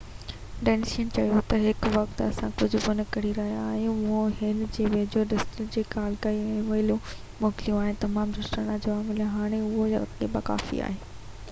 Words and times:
Denis 0.67 0.91
چيو 0.93 1.09
ته 1.17 1.65
هن 1.81 1.97
وقت 1.97 2.23
اسان 2.27 2.55
ڪجهه 2.61 2.81
به 2.85 2.95
نه 3.01 3.05
ڪري 3.17 3.33
رهيا 3.39 3.59
آهيون 3.73 3.99
مون 4.07 4.33
هُن 4.39 4.63
جي 4.77 4.87
ويجهي 4.95 5.27
دستگير 5.35 5.69
کي 5.77 5.85
ڪال 5.93 6.17
ڪئي 6.25 6.41
۽ 6.47 6.57
اي 6.57 6.65
ميلون 6.73 7.05
موڪليون 7.45 7.79
آهن 7.85 7.95
۽ 7.99 8.01
تمام 8.09 8.35
دوستاڻا 8.41 8.79
جواب 8.89 9.07
مليو 9.13 9.29
هاڻي 9.37 9.55
لاءِ 9.55 9.63
اهو 9.77 9.89
يقيناً 9.95 10.45
ڪافي 10.53 10.83
آهي 10.91 10.99